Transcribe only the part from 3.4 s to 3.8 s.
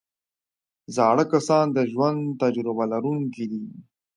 دي